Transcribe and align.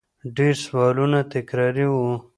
ډېر 0.35 0.55
سوالونه 0.65 1.19
تکراري 1.33 1.85
وو 1.89 2.09